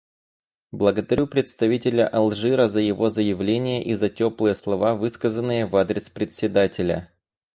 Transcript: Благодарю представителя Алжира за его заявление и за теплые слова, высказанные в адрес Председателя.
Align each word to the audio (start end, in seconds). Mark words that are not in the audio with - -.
Благодарю 0.71 1.27
представителя 1.27 2.07
Алжира 2.07 2.67
за 2.67 2.79
его 2.79 3.11
заявление 3.11 3.83
и 3.83 3.93
за 3.93 4.09
теплые 4.09 4.55
слова, 4.55 4.95
высказанные 4.95 5.67
в 5.67 5.75
адрес 5.75 6.09
Председателя. 6.09 7.11